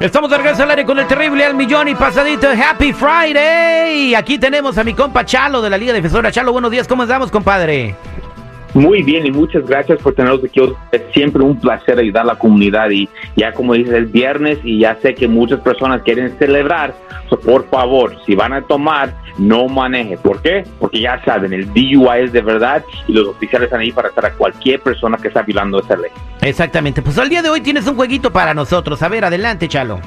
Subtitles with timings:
[0.00, 2.48] Estamos de regreso al aire con el terrible al millón y pasadito.
[2.50, 4.14] Happy Friday.
[4.14, 6.30] Aquí tenemos a mi compa Chalo de la Liga Defensora.
[6.30, 6.86] Chalo, buenos días.
[6.86, 7.96] ¿Cómo estamos, compadre?
[8.74, 10.60] Muy bien y muchas gracias por tenernos aquí.
[10.92, 14.80] Es siempre un placer ayudar a la comunidad y ya como dices es viernes y
[14.80, 16.94] ya sé que muchas personas quieren celebrar.
[17.44, 20.16] por favor, si van a tomar, no maneje.
[20.18, 20.64] ¿Por qué?
[20.78, 24.26] Porque ya saben, el DUI es de verdad y los oficiales están ahí para estar
[24.26, 26.10] a cualquier persona que está violando esa ley.
[26.42, 27.02] Exactamente.
[27.02, 29.02] Pues al día de hoy tienes un jueguito para nosotros.
[29.02, 30.00] A ver, adelante, Chalo.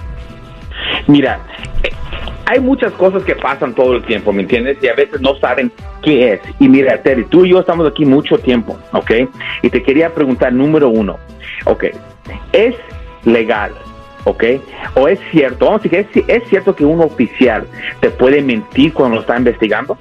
[1.07, 1.39] Mira,
[2.45, 4.77] hay muchas cosas que pasan todo el tiempo, ¿me entiendes?
[4.81, 5.71] Y a veces no saben
[6.01, 6.41] qué es.
[6.59, 9.11] Y mira, Terry, tú y yo estamos aquí mucho tiempo, ¿ok?
[9.61, 11.17] Y te quería preguntar, número uno,
[11.65, 11.85] ¿ok?
[12.53, 12.75] ¿Es
[13.23, 13.73] legal
[14.25, 14.43] ¿ok?
[14.95, 17.65] O es cierto, vamos a decir, ¿es, ¿es cierto que un oficial
[17.99, 19.97] te puede mentir cuando lo está investigando?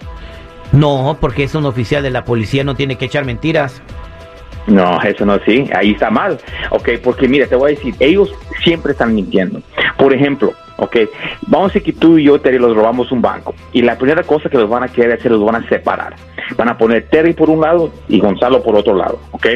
[0.72, 3.82] No, porque es un oficial de la policía, no tiene que echar mentiras.
[4.66, 6.38] No, eso no sí, ahí está mal,
[6.70, 8.30] ok, porque mira, te voy a decir, ellos
[8.62, 9.62] siempre están mintiendo.
[9.96, 10.96] Por ejemplo, ok,
[11.46, 14.22] vamos a decir que tú y yo, Terry, los robamos un banco y la primera
[14.22, 16.16] cosa que los van a querer hacer, los van a separar.
[16.56, 19.46] Van a poner Terry por un lado y Gonzalo por otro lado, ok.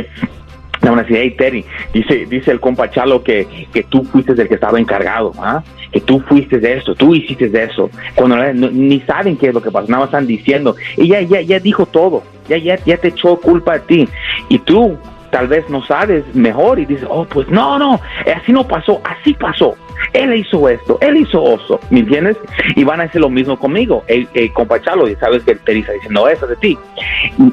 [0.82, 4.48] Van a decir, hey Terry, dice, dice el compa Chalo que, que tú fuiste el
[4.48, 5.62] que estaba encargado, ¿ah?
[5.90, 9.62] que tú fuiste de eso, tú hiciste de eso, cuando ni saben qué es lo
[9.62, 13.08] que pasó, nada más están diciendo, ya, ya, ya dijo todo, ya, ya, ya te
[13.08, 14.08] echó culpa a ti,
[14.48, 14.98] y tú
[15.30, 18.00] tal vez no sabes mejor y dices, oh, pues no, no,
[18.36, 19.74] así no pasó, así pasó.
[20.14, 22.38] Él hizo esto, él hizo eso, ¿me entiendes?
[22.76, 25.92] Y van a hacer lo mismo conmigo, el, compa Chalo, y sabes que Terry está
[25.92, 26.78] diciendo eso de ti.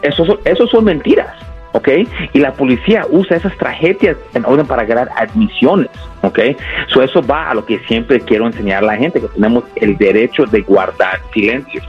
[0.02, 1.36] Eso, eso son mentiras.
[1.74, 1.88] ¿ok?
[2.34, 5.90] Y la policía usa esas tragedias en orden para ganar admisiones,
[6.22, 6.40] ¿ok?
[6.88, 9.98] So eso va a lo que siempre quiero enseñar a la gente, que tenemos el
[9.98, 11.82] derecho de guardar silencio.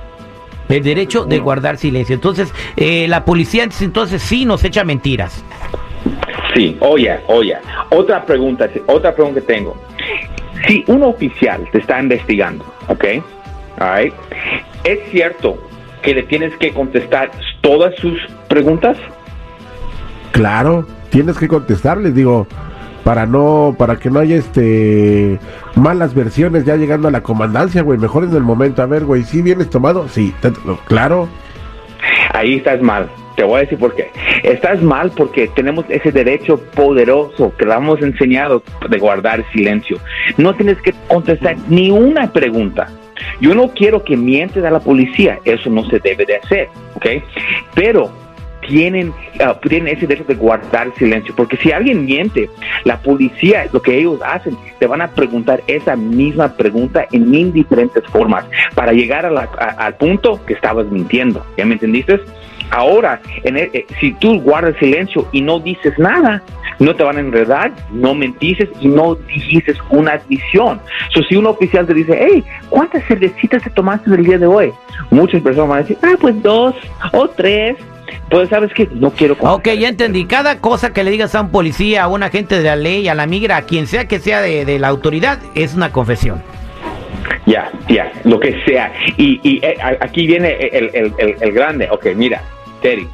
[0.68, 2.14] El derecho de guardar silencio.
[2.14, 5.44] Entonces, eh, la policía entonces sí nos echa mentiras.
[6.54, 7.56] Sí, oye, oye.
[7.90, 9.76] Otra pregunta, otra pregunta que tengo.
[10.66, 13.04] Si un oficial te está investigando, ¿ok?
[14.84, 15.56] ¿Es cierto
[16.02, 17.30] que le tienes que contestar
[17.60, 18.18] todas sus
[18.48, 18.96] preguntas?
[20.32, 22.46] Claro, tienes que contestarles, digo,
[23.04, 25.38] para no, para que no haya este
[25.74, 27.98] malas versiones ya llegando a la comandancia, güey.
[27.98, 30.08] Mejor en el momento, a ver, güey, ¿sí vienes tomado?
[30.08, 30.34] Sí,
[30.86, 31.28] claro.
[32.32, 33.08] Ahí estás mal.
[33.36, 34.10] Te voy a decir por qué.
[34.42, 39.98] Estás mal porque tenemos ese derecho poderoso que le hemos enseñado de guardar silencio.
[40.36, 42.88] No tienes que contestar ni una pregunta.
[43.40, 47.06] Yo no quiero que mientes a la policía, eso no se debe de hacer, ¿ok?
[47.74, 48.10] Pero
[48.66, 52.48] tienen, ah, tienen ese derecho de guardar silencio, porque si alguien miente,
[52.84, 57.52] la policía, lo que ellos hacen, te van a preguntar esa misma pregunta en mil
[57.52, 58.44] diferentes formas
[58.74, 61.44] para llegar al punto que estabas mintiendo.
[61.56, 62.20] ¿Ya me entendiste?
[62.72, 66.42] Ahora, en eh, si tú guardas silencio y no dices nada,
[66.78, 70.80] no te van a enredar, no mentices y no dijiste una admisión.
[71.14, 74.72] So, si un oficial te dice, hey, ¿cuántas cervecitas te tomaste el día de hoy?
[75.10, 76.74] Muchas personas van a decir, ah, pues dos
[77.12, 77.76] o tres
[78.30, 79.36] pues sabes que no quiero...
[79.40, 80.24] Ok, ya entendí.
[80.24, 83.14] Cada cosa que le digas a un policía, a un agente de la ley, a
[83.14, 86.42] la migra, a quien sea que sea de, la autoridad, es una confesión.
[87.46, 88.92] Ya, ya, lo que sea.
[89.18, 91.88] Y, eh, aquí viene el, grande.
[91.90, 92.42] Ok, mira,
[92.82, 93.08] Terry.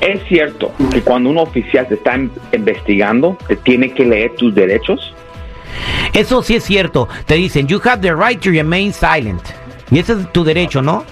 [0.00, 2.18] ¿Es cierto que cuando un oficial te está
[2.52, 5.14] investigando, te tiene que leer tus derechos?
[6.14, 7.08] Eso sí es cierto.
[7.26, 9.42] Te dicen, you have the right to remain silent.
[9.90, 11.04] Y ese es tu derecho, ¿no?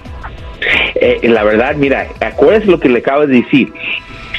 [0.95, 3.71] Eh, la verdad, mira, acuérdate lo que le acabo de decir.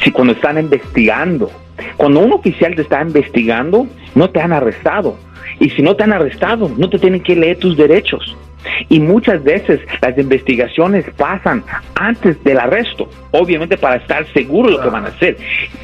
[0.02, 1.50] Si cuando están investigando,
[1.96, 5.16] cuando un oficial te está investigando, no te han arrestado.
[5.58, 8.36] Y si no te han arrestado, no te tienen que leer tus derechos.
[8.88, 11.64] Y muchas veces las investigaciones pasan
[11.94, 15.36] antes del arresto, obviamente para estar seguro de lo que van a hacer.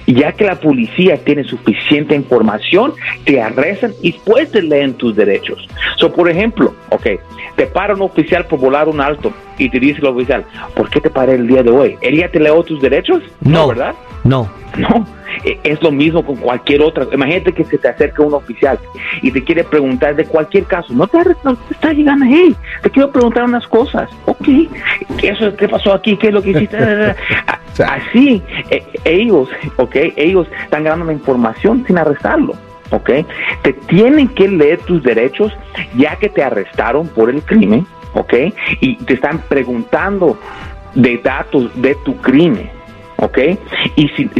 [0.07, 2.93] Ya que la policía tiene suficiente información,
[3.25, 5.67] te arrestan y después te leen tus derechos.
[5.97, 7.07] So, por ejemplo, ok,
[7.57, 10.45] te para un oficial por volar un alto y te dice el oficial,
[10.75, 11.97] ¿por qué te paré el día de hoy?
[12.03, 13.23] ¿Él ya te leo tus derechos?
[13.41, 13.95] No, ¿verdad?
[14.25, 14.51] No.
[14.77, 15.07] No,
[15.45, 17.07] es lo mismo con cualquier otra.
[17.13, 18.79] Imagínate que se te acerca un oficial
[19.23, 20.93] y te quiere preguntar de cualquier caso.
[20.93, 24.11] No te, no te está llegando, hey, te quiero preguntar unas cosas.
[24.27, 24.49] Ok,
[25.23, 26.17] eso, ¿qué pasó aquí?
[26.17, 26.77] ¿Qué es lo que hiciste?
[27.87, 32.55] Así, e, ellos, ok, ellos están ganando la información sin arrestarlo.
[32.91, 33.11] ¿ok?
[33.63, 35.53] Te tienen que leer tus derechos
[35.97, 38.35] ya que te arrestaron por el crimen, ¿ok?
[38.81, 40.39] Y te están preguntando
[40.95, 42.71] de datos de tu crimen,
[43.17, 43.39] ¿ok?
[43.97, 44.31] Y si,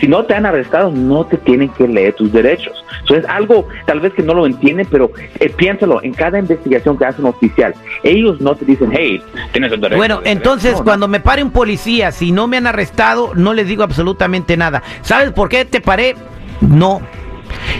[0.00, 2.84] si no te han arrestado, no te tienen que leer tus derechos.
[3.04, 5.10] Eso es algo tal vez que no lo entienden, pero
[5.40, 9.22] eh, piénsalo, en cada investigación que hace un oficial, ellos no te dicen, hey,
[9.52, 9.98] tienes el derecho.
[9.98, 13.82] Bueno, entonces cuando me pare un policía, si no me han arrestado, no les digo
[13.82, 14.82] absolutamente nada.
[15.02, 16.14] ¿Sabes por qué te paré?
[16.60, 17.00] No,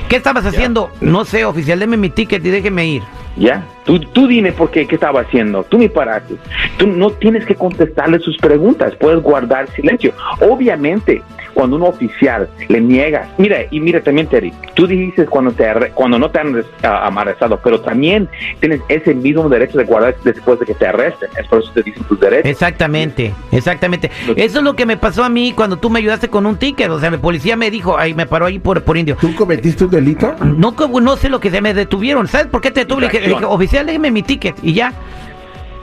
[0.08, 0.90] ¿Qué estabas haciendo?
[1.00, 3.02] No sé, oficial, deme mi ticket y déjeme ir.
[3.36, 3.64] ¿Ya?
[3.84, 5.64] Tú, tú dime por qué, qué estaba haciendo.
[5.64, 6.36] Tú me paraste.
[6.76, 8.94] Tú no tienes que contestarle sus preguntas.
[8.96, 10.12] Puedes guardar silencio.
[10.40, 11.22] Obviamente,
[11.54, 15.90] cuando un oficial le niega, mira, y mira también, Terry, tú dices cuando, te, arre-
[15.94, 18.28] cuando no te han arrestado, pero también
[18.60, 21.28] tienes ese mismo derecho de guardar después de que te arresten.
[21.40, 22.50] Es por eso te dicen tus derechos.
[22.50, 24.10] Exactamente, exactamente.
[24.36, 26.90] Eso es lo que me pasó a mí cuando tú me ayudaste con un ticket.
[26.90, 29.16] O sea, el policía me dijo, ay, me paró ahí por, por indio.
[29.20, 30.34] ¿Tú cometiste un delito?
[30.42, 32.26] No, no sé lo que se me detuvieron.
[32.26, 33.02] ¿Sabes por qué te detuve?
[33.02, 34.92] Le dije, oficial, déjeme mi ticket y ya.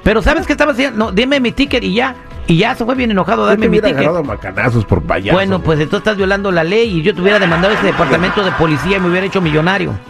[0.03, 0.97] Pero ¿sabes qué estaba haciendo?
[0.97, 2.15] No, deme mi ticket y ya.
[2.51, 4.25] Y ya se fue bien enojado a darme mi ticket.
[4.25, 5.33] macanazos por payaso.
[5.37, 8.51] Bueno, pues entonces estás violando la ley y yo te hubiera demandado ese departamento de
[8.51, 9.93] policía y me hubiera hecho millonario.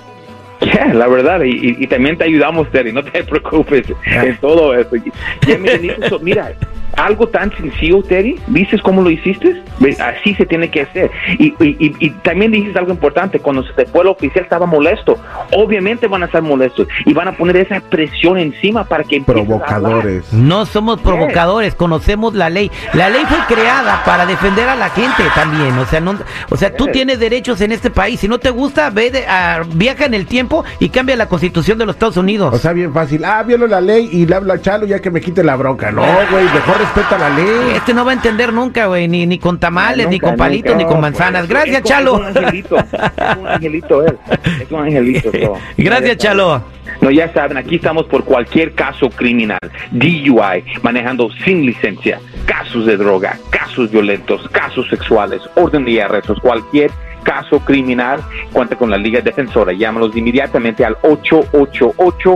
[0.61, 4.75] Ya, la verdad, y, y- y también te ayudamos, Terry, no te preocupes en todo
[4.75, 6.53] eso, mira,
[6.97, 9.63] algo tan sencillo, Terry, ¿viste cómo lo hiciste?
[9.99, 11.09] Así se tiene que hacer.
[11.39, 14.65] Y, y- y- y también dijiste algo importante, cuando se te fue el oficial estaba
[14.65, 15.17] molesto.
[15.53, 19.21] Obviamente van a estar molestos y van a poner esa presión encima para que.
[19.21, 20.31] Provocadores.
[20.33, 22.71] No somos provocadores, conocemos la ley.
[22.93, 25.77] La ley fue creada para defender a la gente también.
[25.77, 26.15] O sea, no,
[26.49, 28.19] o sea, tú tienes derechos en este país.
[28.19, 31.77] Si no te gusta, ve de- a- viaja en el tiempo y cambia la constitución
[31.77, 32.53] de los Estados Unidos.
[32.53, 33.23] O sea, bien fácil.
[33.25, 35.91] Ah, violo la ley y le hablo a Chalo ya que me quite la bronca.
[35.91, 36.01] No,
[36.31, 37.71] güey, mejor respeta la ley.
[37.75, 40.71] este no va a entender nunca, güey, ni, ni con tamales, ni Nunca, con palitos,
[40.73, 40.83] nunca.
[40.85, 41.41] ni con manzanas.
[41.41, 42.15] pues, Gracias, es Chalo.
[42.15, 44.17] Es un angelito, es un angelito él.
[44.61, 45.31] Es un angelito.
[45.45, 45.57] todo.
[45.77, 46.63] Gracias, Chalo.
[46.99, 49.59] No, ya saben, aquí estamos por cualquier caso criminal,
[49.91, 56.91] DUI, manejando sin licencia, casos de droga, casos violentos, casos sexuales, orden de arrestos, cualquier
[57.23, 58.19] caso criminal,
[58.51, 59.71] cuenta con la Liga Defensora.
[59.73, 62.35] Llámalos inmediatamente al 888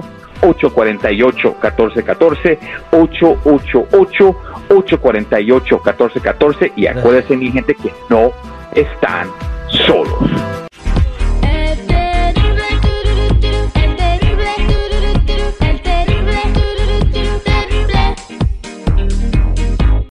[0.50, 2.60] 848 1414
[2.92, 4.36] 888
[4.70, 8.32] 848 1414 y acuérdense mi gente que no
[8.74, 9.30] están
[9.70, 10.65] solos.